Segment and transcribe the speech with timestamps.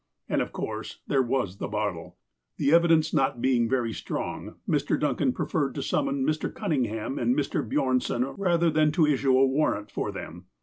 [0.27, 2.17] And, of course, there was the bottle.
[2.57, 4.99] The evidence not being very strong, Mr.
[4.99, 6.51] Duncan pre ferred to summon Mr.
[6.51, 7.61] Cunningham and Mr.
[7.63, 10.47] Bjornson, rather than to issue a warrant for them.